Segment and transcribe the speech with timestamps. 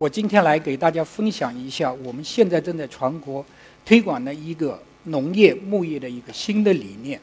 [0.00, 3.44] 我今天来给大家分享一下我们现在正在全国
[3.84, 7.20] 推广的一个农业牧业的一个新的理念。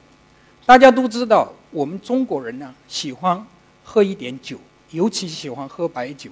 [0.65, 3.41] 大家都知道，我们中国人呢喜欢
[3.81, 4.59] 喝一点酒，
[4.91, 6.29] 尤其喜欢喝白酒。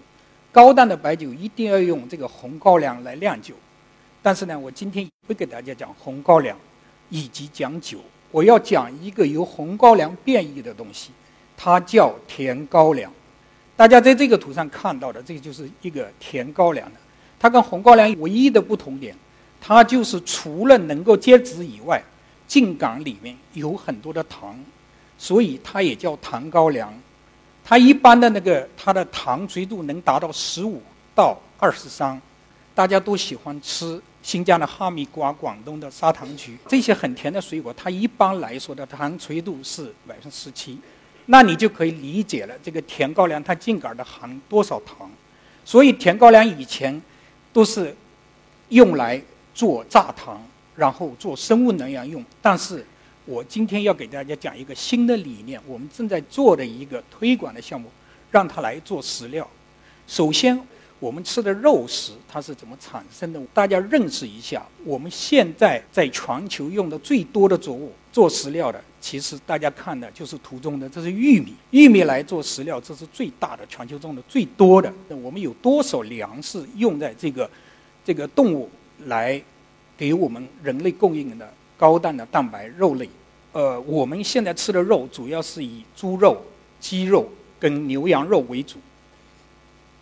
[0.51, 3.55] 高档的白酒一定要用这个红高粱来酿酒。
[4.21, 6.57] 但是呢，我今天不给大家讲红高粱，
[7.09, 7.99] 以及讲酒，
[8.31, 11.11] 我要讲一个由红高粱变异的东西，
[11.55, 13.09] 它叫甜高粱。
[13.75, 16.99] 大家在这个图上看到的，这个就是一个甜高粱的。
[17.39, 19.15] 它跟红高粱唯一的不同点，
[19.59, 22.01] 它就是除了能够结籽以外，
[22.47, 24.57] 茎秆里面有很多的糖，
[25.17, 26.93] 所以它也叫糖高粱。
[27.65, 30.81] 它一般的那个它的糖垂度能达到十五
[31.15, 32.21] 到二十三。
[32.75, 40.79] 大家都喜欢吃新疆的哈密瓜、广东的砂糖橘这些很甜的水果，它一般来说的糖垂度是百分之十七。
[41.25, 45.09] 那你就可以理解了，这个甜高粱它茎秆的含多少糖？
[45.63, 47.01] 所以甜高粱以前
[47.53, 47.95] 都是
[48.69, 49.21] 用来
[49.53, 52.23] 做榨糖，然后做生物能源用。
[52.41, 52.85] 但是
[53.25, 57.89] 我今天要给大家讲一个新的理念，我们正在做的一个推广的项目，
[58.29, 59.47] 让它来做饲料。
[60.05, 60.59] 首先，
[60.99, 63.39] 我们吃的肉食它是怎么产生的？
[63.53, 68.83] 大家认识一下，我们现在在全球用的最多的作物做饲料的。
[69.03, 71.53] 其实大家看的就是图中的，这是玉米。
[71.71, 74.91] 玉米来做食料，这是最大的，全球种的最多的。
[75.09, 77.47] 我们有多少粮食用在这个
[78.05, 78.69] 这个动物
[79.07, 79.43] 来
[79.97, 83.09] 给我们人类供应的高蛋的蛋白肉类？
[83.51, 86.41] 呃，我们现在吃的肉主要是以猪肉、
[86.79, 88.77] 鸡肉跟牛羊肉为主，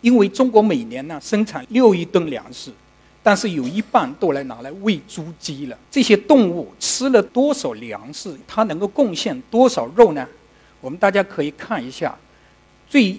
[0.00, 2.72] 因为中国每年呢生产六亿吨粮食。
[3.22, 5.78] 但是有一半都来拿来喂猪鸡了。
[5.90, 10.26] 这些动物吃了多少粮食，它能够贡献多少肉呢？
[10.80, 12.18] 我们大家可以看一下，
[12.88, 13.16] 最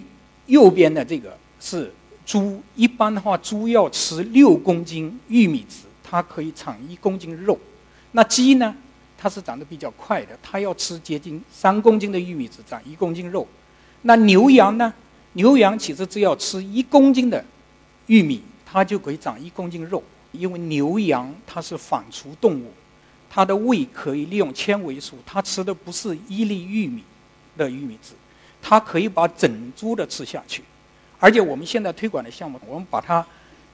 [0.48, 1.94] 右边的这个是
[2.26, 2.62] 猪。
[2.76, 7.58] 一般的话，猪要吃六公斤玉米籽，它可以产一公斤肉。
[8.12, 8.76] 那鸡呢？
[9.18, 13.48] 它是长得比较快的，它要吃接近三公斤的玉米籽，长一公斤肉。
[14.02, 14.94] 那牛羊呢？
[15.32, 17.44] 牛羊其实只要吃一公斤的
[18.08, 18.44] 玉米。
[18.74, 20.02] 它就可以长一公斤肉，
[20.32, 22.72] 因为牛羊它是反刍动物，
[23.30, 27.04] 它的胃可以利用纤维素，它吃的不是一粒玉米
[27.56, 28.16] 的玉米籽，
[28.64, 30.64] 它可以把整株的吃下去。
[31.20, 33.24] 而且我们现在推广的项目，我们把它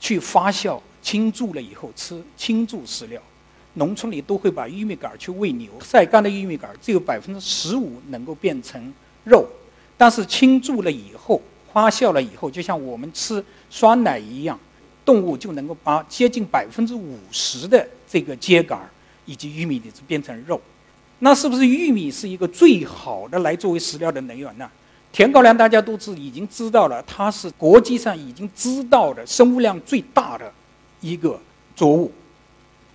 [0.02, 3.22] 去发酵倾注了以后吃倾注饲料。
[3.76, 8.94] 农村里都会把玉米杆去喂牛，晒干的玉米杆只有百分之十五能够变成
[9.24, 9.48] 肉，
[9.96, 14.60] 但是倾注了以后发酵了以后，就像我们吃酸奶一样。
[15.10, 18.78] 动物就能够把接近百分之五十的这个秸秆
[19.26, 20.62] 以及玉米粒子变成肉，
[21.18, 24.70] 那是不是玉米是一个最好的来作为食料的能源呢？
[25.12, 30.54] 甜高粱大家都知已经知道了，它是国际上已经知道的生物量最大的
[31.02, 31.40] 一个
[31.76, 32.12] 作物。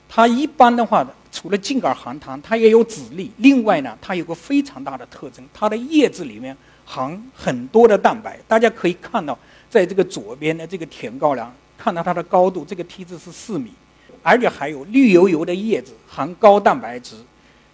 [0.09, 3.29] 它一般的话，除了茎秆含糖，它也有籽粒。
[3.39, 8.39] 另外呢，它有个非常大的特征，它的叶子里面含很多的蛋白。
[8.47, 9.37] 大家可以看到，
[9.69, 11.53] 在这个左边的这个甜高粱。
[11.77, 13.73] 看到它的高度，这个梯子是四米，
[14.23, 17.17] 而且还有绿油油的叶子，含高蛋白质，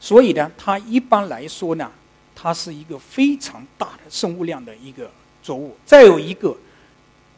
[0.01, 1.91] 所以呢，它一般来说呢，
[2.35, 5.11] 它是一个非常大的生物量的一个
[5.43, 5.77] 作物。
[5.85, 6.57] 再有一个，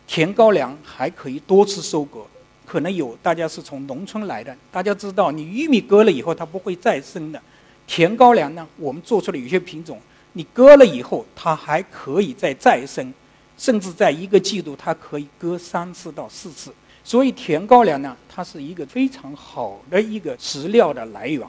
[0.06, 2.20] 甜高粱还可以多次收割，
[2.64, 7.42] 可能有大家是从农村来的，大家知道，你玉米割了以后它不会再生的，
[7.86, 10.00] 甜高粱呢，我们做出了有些品种，
[10.34, 13.12] 你割了以后它还可以再再生。
[13.56, 16.72] 甚至在一个季度，它可以割三次到四次，
[17.04, 21.46] 所以甜高粱呢，它是一个非常好的一个食料的来源。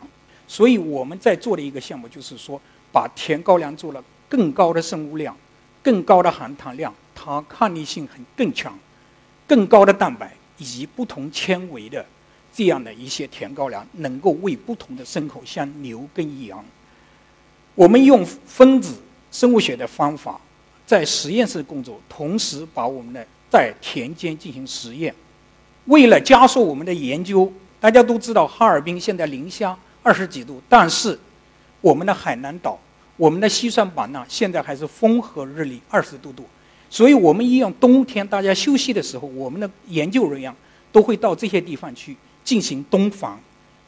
[0.47, 5.36] 所以我们在做的一个项目，就是说把甜高粱做了更高的生物量、
[5.81, 8.78] 更高的含糖量，它抗逆性很更强、
[9.47, 12.06] 更高的蛋白以及不同纤维的
[12.53, 16.64] 这样的一些甜高粱，能够为不同的牲口，像牛跟羊，
[17.74, 20.40] 我们用分子生物学的方法。
[20.86, 25.14] 在实验室工作，同时把我们的在田间进行实验。
[25.85, 31.18] 为了加速我们的研究，大家都知道哈尔滨现在零下二十几度，但是
[31.82, 32.80] 我们的海南岛、
[33.18, 36.46] 我们的西双版纳现在还是风和日丽，二十多度。
[36.90, 40.53] 所以我们一样，冬天大家休息的时候，我们的研究人员
[40.91, 43.40] 都会到这些地方去进行冬防。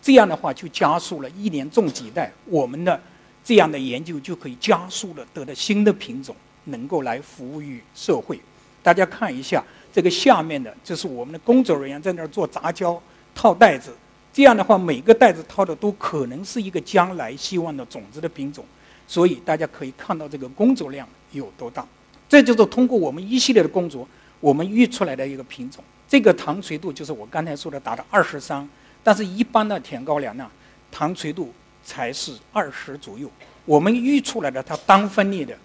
[0.02, 3.00] 这样的话，就加速了一年种几代，我们的
[3.44, 6.36] 这样的研究就可以加速了得到新的品种。
[6.66, 8.40] 能够来服务于社会，
[8.84, 13.02] 大家看一下这个下面的，这是我们的工作人员在那儿做杂交、
[13.34, 13.94] 套袋子。
[14.34, 18.66] 这样的话，每个袋子套的都可能是一个将来希望的种子的品种。
[19.08, 21.86] 所以大家可以看到这个工作量有多大。
[22.28, 24.08] 这就是通过我们一系列的工作，
[24.40, 25.84] 我们育出来的一个品种。
[26.08, 28.68] 这个糖垂度就是我刚才说的达到二十三，
[29.04, 30.50] 但是一般的甜高粱呢，
[30.92, 31.54] 糖垂度
[31.84, 33.30] 才是二十左右。
[33.64, 35.58] 我们育出来的它单分裂的，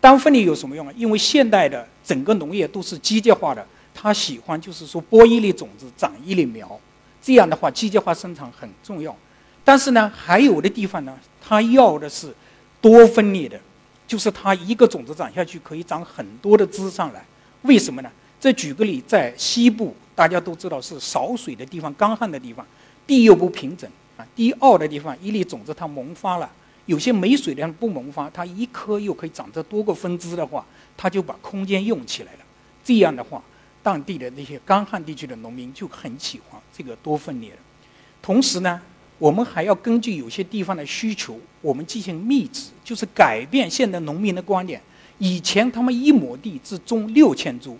[0.00, 0.92] 单分裂有什么用啊？
[0.96, 6.78] 因为现代的整个农业都是机械化的，它喜欢就是说播一粒种子长一粒苗，
[7.20, 9.14] 这样的话机械化生产很重要。
[9.64, 12.32] 但是呢，还有的地方呢，它要的是
[12.80, 13.60] 多分裂的，
[14.06, 17.24] 就是它一个种子长下去可以长很多的枝上来。
[17.62, 18.10] 为什么呢？
[18.40, 22.64] 这举个例，在西部大家都知道是少水的地方、干旱的地方，
[23.04, 26.48] 地又不平整啊，低凹的地方，一粒种子它萌发了。
[26.88, 30.64] 有些没水的不萌发，它一颗又可以长着多个分支的话，
[30.96, 32.38] 它就把空间用起来了。
[32.82, 33.42] 这样的话，
[33.82, 37.52] 当地的那些干旱地区的农民就很喜欢这个多分裂。
[38.22, 38.80] 同时呢，
[39.18, 44.80] 我们还要根据有些地方的需求，我们进行密植，就是改变现在农民的观点。
[45.18, 47.76] 以前他们一亩地只种六千株，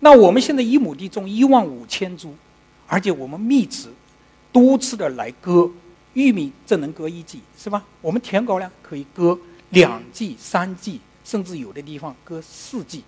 [0.00, 2.34] 那我们现在一亩地种一万五千株，
[2.86, 3.88] 而且我们密植，
[4.52, 5.70] 多次的来割。
[6.16, 7.84] 玉米只能割一季，是吧？
[8.00, 13.04] 我们甜高粱可以割两季、三季，甚至有的地方割四季。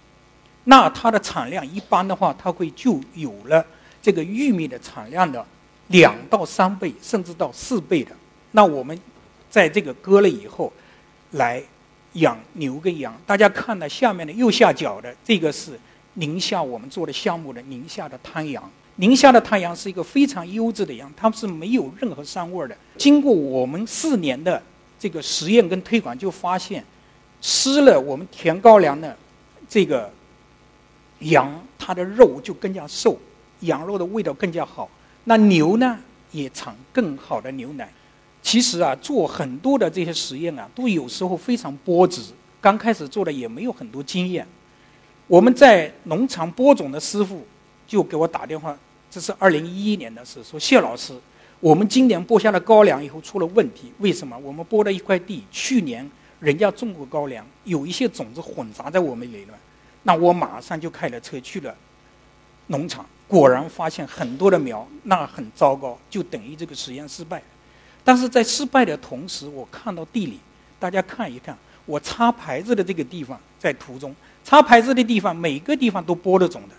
[0.65, 3.65] 那它的产量一般的话，它会就有了
[4.03, 5.43] 这个玉米的产量的
[5.87, 8.15] 两到三倍，甚至到四倍的。
[8.51, 8.99] 那我们
[9.49, 10.71] 在这个割了以后，
[11.31, 11.63] 来
[12.13, 13.19] 养牛跟羊。
[13.27, 15.81] 大家看到下面的右下角的这个是
[16.15, 18.71] 宁夏我们做的项目的宁夏的滩羊。
[19.01, 22.77] 宁夏的太阳是一个非常优质的羊，它是没有任何膻味的。
[22.97, 24.61] 经过我们四年的
[24.99, 26.85] 这个实验跟推广，就发现
[27.41, 29.17] 吃了我们甜高粱的
[29.69, 30.11] 这个
[31.21, 33.17] 羊，它的肉就更加瘦，
[33.61, 34.91] 羊肉的味道更加好。
[35.25, 35.97] 那牛呢，
[36.33, 37.89] 也产更好的牛奶。
[38.43, 42.21] 其实啊，做很多的这些实验啊，都有时候非常波折。
[42.61, 44.45] 刚开始做的也没有很多经验。
[45.29, 47.47] 我们在农场播种的师傅
[47.87, 48.77] 就给我打电话。
[49.11, 51.19] 这是二零一一年的事，说谢老师，
[51.61, 54.37] 我们今年播下了高粱以后出了问题，为什么？
[54.39, 56.09] 我们播了一块地，去年
[56.41, 59.49] 人家种过高粱，有一些种子混杂在我们里面，
[60.03, 61.75] 那我马上就开了车去了
[62.67, 67.43] 农场，果然发现很多的苗，那很糟糕，就等于这个实验失败。
[68.05, 70.39] 但是在失败的同时，我看到地里，
[70.79, 71.57] 大家看一看，
[71.87, 74.15] 我插牌子的这个地方，在图中
[74.45, 76.75] 插牌子的地方，每个地方都播了种的。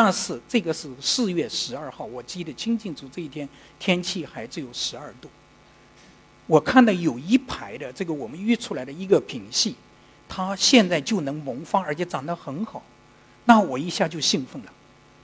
[0.00, 3.08] 但是这个是四月十二号，我记得清清楚。
[3.12, 3.48] 这一天
[3.80, 5.28] 天气还只有十二度。
[6.46, 9.74] 我看到有一排的这个我们育出来的一个品系，
[10.28, 12.80] 它现在就能萌发，而且长得很好。
[13.46, 14.72] 那我一下就兴奋了。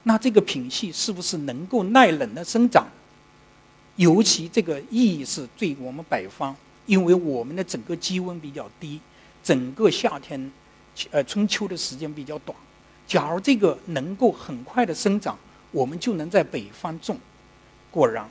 [0.03, 2.85] 那这个品系是不是能够耐冷的生长？
[3.95, 6.53] 尤其这个意义是对我们北方，
[6.85, 8.99] 因为我们的整个气温比较低，
[9.41, 10.51] 整个夏天，
[11.11, 12.53] 呃春秋的时间比较短。
[13.07, 15.37] 假如这个能够很快的生长，
[15.71, 17.17] 我们就能在北方种。
[17.91, 18.27] 果然，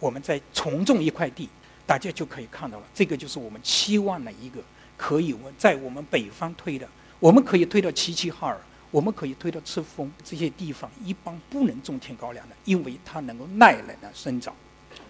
[0.00, 1.48] 我们在重种一块地，
[1.86, 2.84] 大家就可以看到了。
[2.92, 4.60] 这个就是我们期望的一个
[4.96, 6.86] 可以我在我们北方推的。
[7.18, 14.54] 我们可以推到齐齐哈尔，我们可以推到赤峰这些地方，一般不能种甜高粱的，因为它能够耐冷的生长。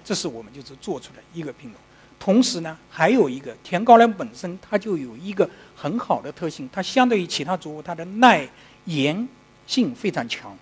[0.04, 1.80] 这是我们就是做出的一个品种。
[2.18, 8.48] 同时呢，还有一个甜高粱本身它就有一个很好的特性，它相对于其他作物，它的耐。
[8.86, 9.28] 盐
[9.66, 10.56] 性非常强，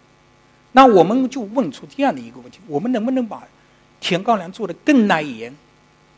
[0.72, 3.42] 那我们就问出这样的一个问题：我们能不能把
[4.00, 5.54] 甜高粱做得更耐盐，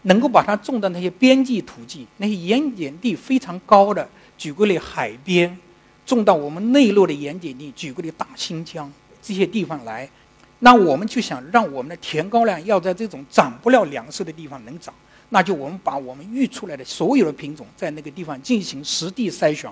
[0.03, 4.09] 能够把它种到那些边际土地、那些盐碱地非常高的，
[4.39, 5.57] 举个例，海边
[6.05, 10.09] 种到我们内陆的盐碱地，举个例，大新疆这些地方来，
[10.61, 14.95] 那我们就想让我们的甜高粱要在这种长不了粮食的地方能长，
[15.31, 19.69] 那就我们把我们育出来的所有的品种在那个地方进行实地筛选。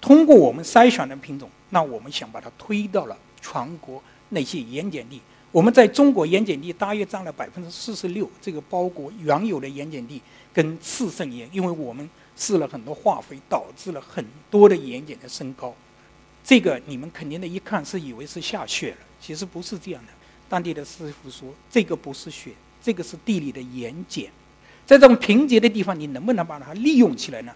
[0.00, 5.20] 通过我们筛选的品种，那我们想把它推到了全国那些盐碱地。
[5.50, 10.20] 我们在中国盐碱地大约占了百分之四十六，这个包括原有的盐碱地
[10.52, 15.74] 跟次生盐，因为我们施了很多化肥，导致了很多的盐碱的升高。
[16.44, 20.12] 这个你们肯定的一看是以为是下雪了，其实不是这样的。
[20.48, 24.24] 当地的师傅说，这个不是雪，这个是地里的盐碱。
[24.86, 27.54] 在这种贫瘠的地方，你能不能把它利用起来呢？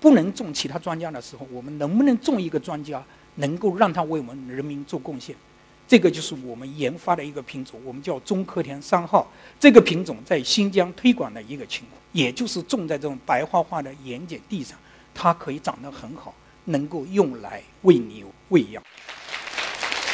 [0.00, 3.00] 不能种其他庄稼的时候，我们能不能种一个庄稼，
[3.36, 5.34] 能够让它为我们人民做贡献？
[5.88, 9.30] 这个就是我们研发的一个品种，我们叫中科田三号。
[9.60, 14.78] 这个品种在新疆推广的一个情况，也就是种在这种白花花的盐碱地上，
[15.12, 16.34] 它可以长得很好，
[16.64, 18.82] 能够用来喂牛喂羊。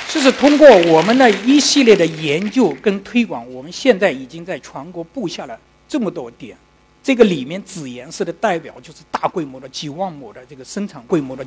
[0.08, 5.56] 就是通过我们的一系列的研究跟推广，我们现在已经在全国布下了
[5.87, 6.56] 这么多点。
[7.02, 11.46] 这个里面紫颜色的代表就是大规模的几万亩的这个生产规模的，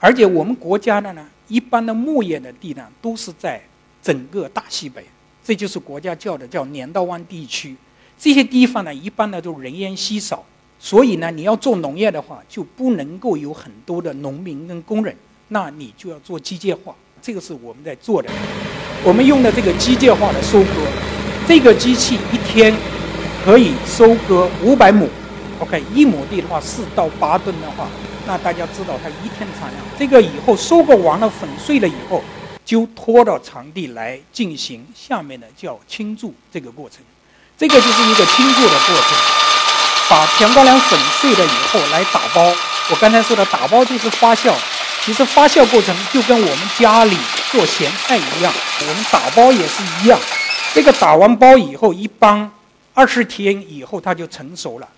[0.00, 3.60] 而且我们国家的呢，一般的牧业的地呢，都是在
[4.02, 5.04] 整个大西北，
[5.44, 7.76] 这就是国家叫的叫镰刀湾地区。
[8.18, 10.42] 这些地方呢，一般呢都人烟稀少，
[10.78, 15.14] 所以呢，你要做农业的话，就不能够有很多的农民跟工人，
[15.48, 16.94] 那你就要做机械化。
[17.20, 18.30] 这个是我们在做的，
[19.04, 20.66] 我们用的这个机械化的收割，
[21.46, 22.74] 这个机器一天
[23.44, 25.06] 可以收割五百亩。
[25.58, 27.86] OK，一亩地的话，四到八吨的话，
[28.26, 29.82] 那大家知道它一天产量。
[29.98, 32.22] 这个以后收割完了粉碎了以后，
[32.64, 36.98] 就拖到场地来进行下面的叫清注这个过程。
[37.58, 39.18] 这个就是一个清注的过程，
[40.08, 42.42] 把甜高粱粉碎了以后来打包。
[42.90, 44.54] 我刚才说的打包就是发酵，
[45.04, 47.16] 其实发酵过程就跟我们家里
[47.50, 50.18] 做咸菜一样，我们打包也是一样。
[50.72, 52.50] 这个打完包以后，一般
[52.94, 54.88] 二十天以后它就成熟了。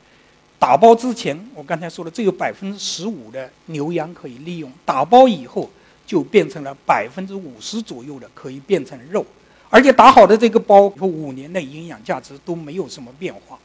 [0.62, 5.68] 打包之前，我刚才说了，只有百分之十五的牛羊可以利用；打包以后，
[6.06, 9.26] 就变成了百分之五十左右的可以变成肉。
[9.68, 13.58] 而且打好的这个包，以后五年的营养价值都没有什么变化。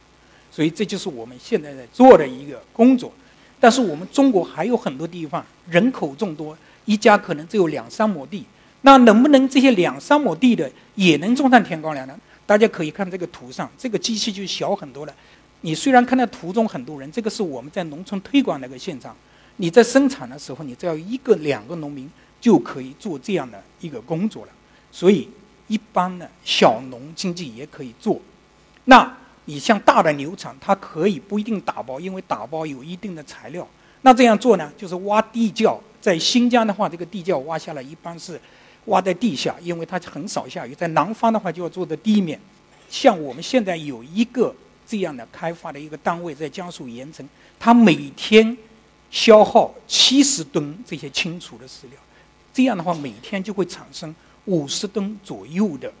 [0.50, 3.12] 所以这就是我们现在在做的一个工作。
[3.60, 8.44] 但是我们中国还有很多地方人口众多，一家可能只有两三亩地，
[8.80, 12.18] 那能不能这些两三亩地的也能种上甜高粱呢？
[12.44, 15.14] 大家可以看这个图上，这个机器就小很多了。
[15.62, 19.16] 你虽然看到图中很多人，这个是我们在农村推广那个现场。
[19.56, 22.08] 你在生产的时候，你只要一个两个农民
[22.40, 24.52] 就可以做这样的一个工作了。
[24.92, 25.28] 所以，
[25.66, 28.20] 一般的小农经济也可以做。
[28.84, 33.66] 那你像大的牛场，它可以不一定打包，因为打包有一定的材料。
[34.02, 35.76] 那这样做呢，就是挖地窖。
[36.00, 38.40] 在新疆的话，这个地窖挖下来一般是
[38.84, 40.72] 挖在地下，因为它很少下雨。
[40.72, 42.40] 在南方的话，就要做在地面。
[42.88, 44.54] 像我们现在有一个。
[44.88, 47.28] 这样的开发的一个单位在江苏盐城，
[47.60, 48.56] 它每天
[49.10, 52.00] 消耗七十吨这些清除的饲料，
[52.54, 54.14] 这样的话每天就会产生
[54.46, 55.92] 五十吨左右的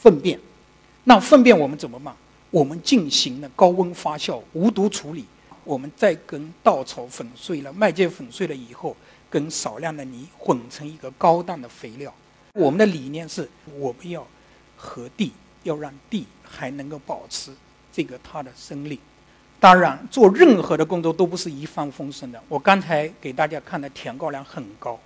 [0.00, 0.40] 粪便。
[1.04, 2.16] 那粪便我们怎么办？
[2.50, 5.26] 我们进行了高温发酵、无毒处理，
[5.62, 8.96] 我们再跟稻草粉碎了、麦秸粉碎了以后，
[9.28, 12.12] 跟少量的泥混成一个高氮的肥料。
[12.54, 13.46] 我们的理念是，
[13.78, 14.26] 我们要
[14.76, 15.32] 和地，
[15.64, 17.52] 要让地还能够保持。
[17.96, 19.00] 这个它的生力，
[19.58, 22.38] 当然做任何的工作都不是一帆风顺的。
[22.46, 25.00] 我刚才给大家看的甜高粱很高，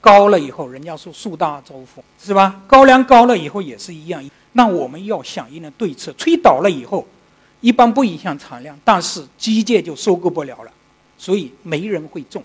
[0.00, 2.60] 高了以后人家说树大招风，是吧？
[2.66, 4.20] 高粱高了以后也是一样。
[4.54, 7.06] 那我们要响应的对策，吹倒了以后，
[7.60, 10.72] 一般不影响产量，但是机械就收购不了了，
[11.16, 12.42] 所以没人会种。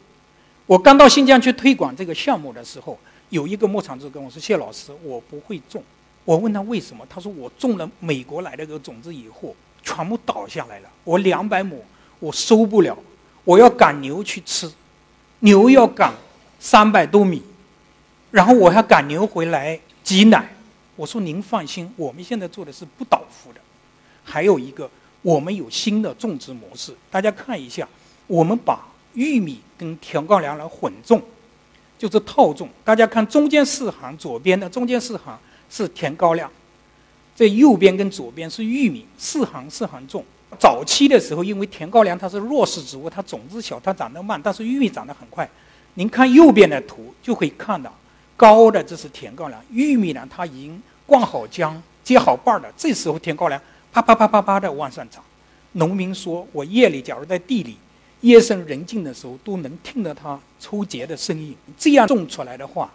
[0.68, 2.96] 我刚到新疆去推广这个项目的时候，
[3.30, 5.84] 有一个牧场主跟我说：“谢老师，我不会种。”
[6.26, 10.90] 我问他为什么，他说我种了美国来的个种子以后，全部倒下来了。
[11.04, 11.84] 我两百亩
[12.20, 12.98] 我收不了，
[13.44, 14.72] 我要赶牛去吃，
[15.40, 16.14] 牛要赶
[16.60, 17.44] 三百多米，
[18.32, 20.50] 然后我还赶牛回来挤奶。
[20.96, 23.60] 我说您放心，我们现在做的是不倒伏的。
[24.24, 24.90] 还有一个，
[25.22, 27.86] 我们有新的种植模式，大家看一下，
[28.28, 31.22] 我们把玉米跟甜高粱来混种，
[31.98, 32.70] 就是套种。
[32.86, 35.38] 大家看中间四行，左边的中间四行。
[35.74, 36.48] 是甜高粱，
[37.36, 40.24] 这右边跟左边是玉米，四行四行种。
[40.60, 45.50] 早期的时候，因为甜高粱它是弱势植物，它种子小，它长得慢，但是玉米长得很快。
[45.96, 47.92] 您看右边的图就可以看到，
[48.38, 52.72] 高的这是甜高粱，玉米呢它已经灌好浆、结好瓣了。
[52.78, 53.60] 这时候甜高粱
[53.92, 55.24] 啪啪啪啪啪的往上长。
[55.72, 57.78] 农民说，我夜里假如在地里，
[58.22, 61.56] 夜深人静的时候都能听到它抽结的声音。
[61.76, 62.92] 这样种出来的话，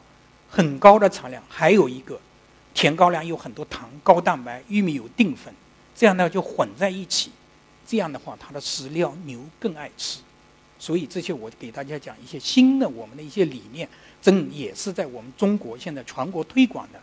[0.48, 1.42] 很高的产量。
[1.48, 2.16] 还有一个。
[2.78, 5.52] 甜高粱有很多糖、高蛋白，玉米有淀粉，
[5.96, 7.32] 这样呢就混在一起，
[7.84, 10.20] 这样的话它的饲料牛更爱吃，
[10.78, 13.88] 所以这些我给大家讲一些新的我们的一些理念，
[14.22, 17.00] 正也是在我们中国现在全国推广的。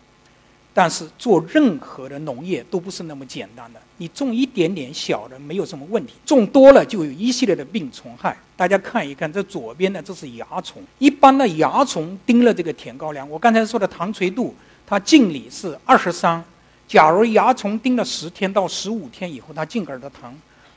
[0.74, 8.38] 但是做任何的农业都不是那么简单的，你种一点点小的没有什么问题，种多了就有一系列的病虫害。
[8.56, 14.56] 大家看一看，这左边的这是蚜虫，一般的蚜虫叮了这个甜高粱，我刚才说的糖垂度。
[14.88, 16.44] 它净里是二十三，
[16.88, 20.34] 假如蚜虫叮了十天到十五天以后，它净根的糖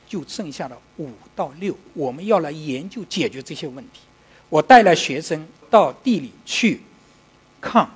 [0.07, 1.77] 就剩下了五到六。
[1.93, 4.01] 我们要来研究解决这些问题。
[4.49, 6.81] 我带了学生到地里去
[7.61, 7.87] 看，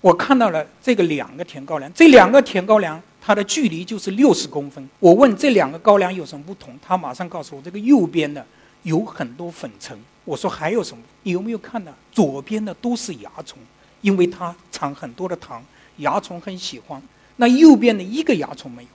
[0.00, 4.88] 我看到了这个两个甜高粱，这两个甜高粱它的距离就是六十公分。
[4.98, 8.44] 我问这两个高粱有什么不同，他马上告诉我，这个右边的
[8.82, 9.96] 有很多粉尘。
[10.24, 11.02] 我说还有什么？
[11.22, 13.58] 你有没有看到左边的都是蚜虫？
[14.00, 15.64] 因为它产很多的糖，
[15.96, 17.02] 蚜虫很喜欢。
[17.36, 18.88] 那右边的一个蚜虫没有，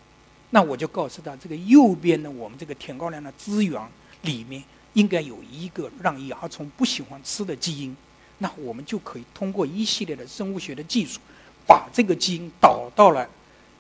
[0.52, 3.82] 那我就告诉他，这个右边的我们这个甜高粱的资源
[4.22, 7.96] 里面应该有一个让蚜虫不喜欢吃的基因。
[8.38, 11.20] 那我们就可以通过一系列的生物学的技术，
[11.66, 13.28] 把这个基因导到了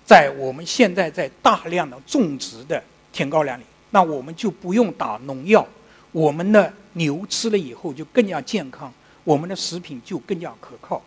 [0.05, 5.67] 在我们现在在大量的种植的甜高粱里，那我们就不用打农药，
[6.12, 8.91] 我们的牛吃了以后就更加健康，
[9.24, 11.01] 我们的食品就更加可靠。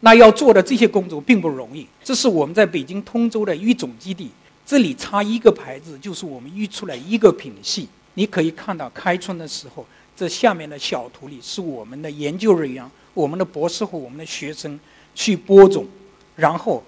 [0.00, 4.30] 那要做的这些工作并不容易，这是我们在北京通州的育种基地，
[4.64, 7.88] 这里插一个牌子就是我们育出来一个品系。
[8.14, 14.78] 你可以看到开春的时候，这下面的小图里是我们的研究人员、我们的博士和我们的学生
[15.14, 15.86] 去播种，
[16.34, 16.82] 然后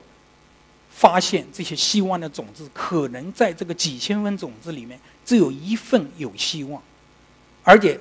[0.90, 6.82] 发现这些希望的种子可能在这个几千份种子里面只有一份有希望，
[7.62, 7.98] 而且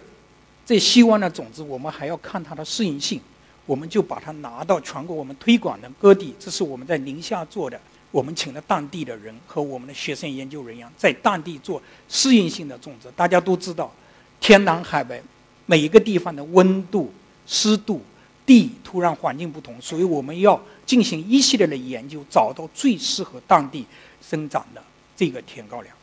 [0.66, 3.22] 这希望的种子我们还要看它的适应性。
[3.67, 7.79] 我们就把它拿到全国我们推广的各地，这是我们在宁夏做的。
[8.09, 13.09] 我们请了当地的人和我们的学生研究人员，在当地做适应性的种植。
[13.15, 13.93] 大家都知道，
[14.39, 15.21] 天南海北，
[15.65, 17.12] 每一个地方的温度、
[17.45, 18.01] 湿度、
[18.45, 23.86] 地土壤环境不同，所以我们要进行一系列的研究，找到最适合当地
[24.21, 24.81] 生长的
[25.15, 25.93] 这个甜高粱。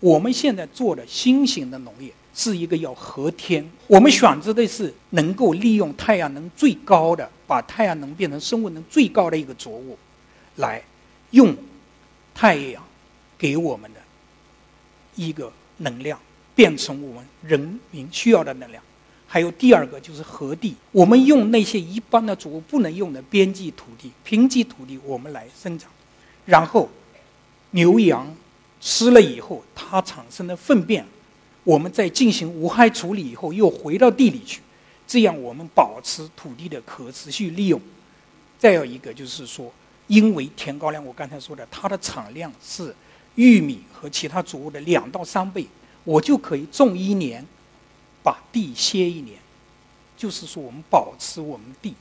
[0.00, 2.12] 我们现在做的新型的农业。
[2.34, 9.98] 是一个要和天，我们选择的是能够利用太阳能最高的，把太阳能变成生物能最高的一个作物，
[10.56, 10.82] 来
[11.32, 11.54] 用
[12.34, 12.82] 太阳
[13.36, 14.00] 给我们的
[15.14, 16.18] 一个能量，
[16.54, 18.82] 变成我们人民需要的能量。
[19.26, 25.90] 还有第二个就是和地，我们用那些一般的作物不能用的边际土地、贫瘠土地，我们来生长，
[26.46, 26.88] 然后
[27.72, 28.34] 牛羊
[28.80, 31.06] 吃了以后，它产生的粪便。
[31.64, 34.60] 我们在进行无害处理以后，又回到地里去，
[35.06, 37.80] 这样我们保持土地的可持续利用。
[38.58, 39.72] 再有一个就是说，
[40.08, 42.94] 因为甜高粱，我刚才说的，它的产量是
[43.36, 45.66] 玉米和其他作物的两到三倍，
[46.04, 47.44] 我就可以种一年，
[48.22, 49.38] 把地歇一年，
[50.16, 51.94] 就是说我们保持我们地。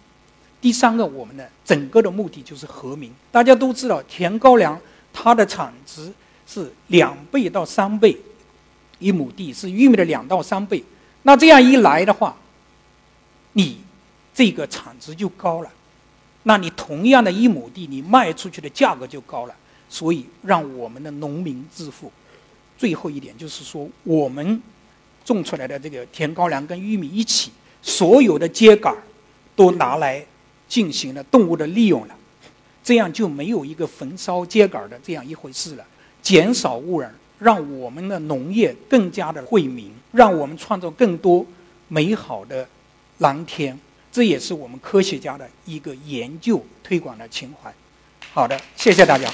[0.60, 3.12] 第三个，我们的整个的目的就是和民。
[3.32, 4.80] 大家都知道，甜高粱
[5.12, 6.12] 它的产值
[6.46, 8.16] 是两倍到三倍。
[9.02, 10.82] 一亩地是玉米的两到三倍，
[11.24, 12.38] 那这样一来的话，
[13.54, 13.82] 你
[14.34, 15.70] 这个产值就高了，
[16.44, 19.56] 那你同样的一亩地，你卖出去的价格就高了，
[19.90, 22.12] 所以让我们的农民致富。
[22.78, 24.62] 最后一点就是说，我们
[25.26, 28.96] 种出来的这个甜高粱跟玉米一起，所有的秸秆
[29.56, 30.26] 都拿来
[30.68, 32.16] 进行了动物的利用了，
[32.84, 35.86] 这样就没有一个焚烧秸秆的这样一回事了，
[36.22, 37.14] 减少污染。
[37.42, 41.44] 让我们的农业更加的惠民，让我们创造更多
[41.88, 42.68] 美好的
[43.18, 43.78] 蓝天，
[44.12, 47.74] 这也是我们科学家的一个研究推广的情怀。
[48.32, 49.28] 好的，谢谢大家。